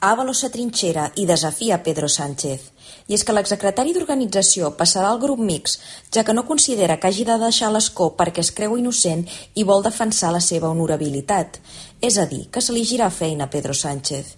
[0.00, 2.60] Ábalos s'atrinxera i desafia Pedro Sánchez.
[3.06, 5.78] I és que l'exsecretari d'Organització passarà al grup mix,
[6.10, 9.24] ja que no considera que hagi de deixar l'escó perquè es creu innocent
[9.54, 11.60] i vol defensar la seva honorabilitat.
[12.02, 14.34] És a dir, que se li girà feina a Pedro Sánchez.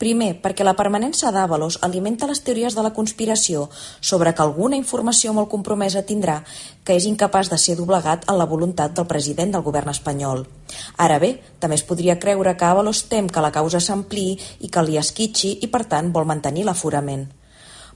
[0.00, 3.66] Primer, perquè la permanència d'Àvalos alimenta les teories de la conspiració
[4.10, 6.38] sobre que alguna informació molt compromesa tindrà
[6.88, 10.46] que és incapaç de ser doblegat en la voluntat del president del govern espanyol.
[10.96, 14.86] Ara bé, també es podria creure que Àvalos tem que la causa s'ampliï i que
[14.88, 17.28] li esquitxi i, per tant, vol mantenir l'aforament.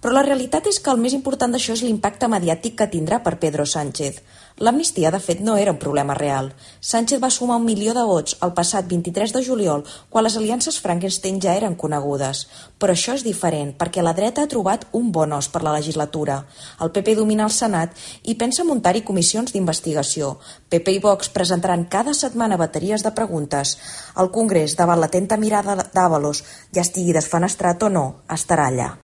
[0.00, 3.34] Però la realitat és que el més important d'això és l'impacte mediàtic que tindrà per
[3.40, 4.22] Pedro Sánchez.
[4.64, 6.48] L'amnistia, de fet, no era un problema real.
[6.80, 10.78] Sánchez va sumar un milió de vots el passat 23 de juliol, quan les aliances
[10.80, 12.46] Frankenstein ja eren conegudes.
[12.80, 16.38] Però això és diferent, perquè la dreta ha trobat un bon os per la legislatura.
[16.80, 17.92] El PP domina el Senat
[18.24, 20.32] i pensa muntar-hi comissions d'investigació.
[20.72, 23.76] PP i Vox presentaran cada setmana bateries de preguntes.
[24.16, 28.06] El Congrés, davant l'atenta mirada d'Àvalos, ja estigui desfenestrat o no,
[28.40, 28.90] estarà allà.